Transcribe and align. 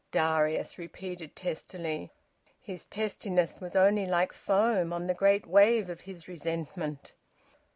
Darius 0.09 0.79
repeated 0.79 1.35
testily. 1.35 2.09
His 2.59 2.87
testiness 2.87 3.61
was 3.61 3.75
only 3.75 4.07
like 4.07 4.33
foam 4.33 4.91
on 4.93 5.05
the 5.05 5.13
great 5.13 5.45
wave 5.45 5.91
of 5.91 6.01
his 6.01 6.27
resentment. 6.27 7.13